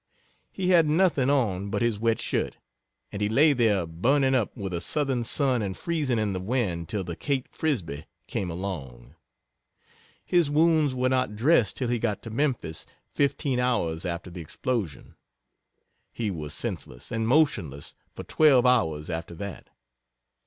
]He 0.51 0.69
had 0.69 0.87
nothing 0.89 1.29
on 1.29 1.69
but 1.69 1.83
his 1.83 1.99
wet 1.99 2.19
shirt, 2.19 2.57
and 3.11 3.21
he 3.21 3.29
lay 3.29 3.53
there 3.53 3.85
burning 3.85 4.33
up 4.33 4.57
with 4.57 4.73
a 4.73 4.81
southern 4.81 5.23
sun 5.23 5.61
and 5.61 5.77
freezing 5.77 6.17
in 6.17 6.33
the 6.33 6.39
wind 6.39 6.89
till 6.89 7.03
the 7.03 7.15
Kate 7.15 7.45
Frisbee 7.51 8.05
came 8.25 8.49
along. 8.49 9.13
His 10.25 10.49
wounds 10.49 10.95
were 10.95 11.09
not 11.09 11.35
dressed 11.35 11.77
till 11.77 11.89
he 11.89 11.99
got 11.99 12.23
to 12.23 12.31
Memphis, 12.31 12.87
15 13.11 13.59
hours 13.59 14.03
after 14.03 14.31
the 14.31 14.41
explosion. 14.41 15.17
He 16.11 16.31
was 16.31 16.51
senseless 16.55 17.11
and 17.11 17.27
motionless 17.27 17.93
for 18.15 18.23
12 18.23 18.65
hours 18.65 19.07
after 19.11 19.35
that. 19.35 19.69